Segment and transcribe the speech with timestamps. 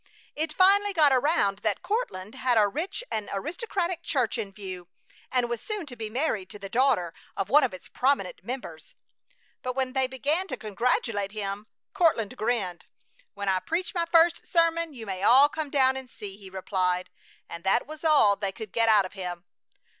[0.35, 4.87] It finally got around that Courtland had a rich and aristocratic church in view,
[5.31, 8.95] and was soon to be married to the daughter of one of its prominent members.
[9.61, 12.87] But when they began to congratulate him, Courtland grinned.
[13.35, 17.11] "When I preach my first sermon you may all come down and see," he replied,
[17.47, 19.45] and that was all they could get out of him.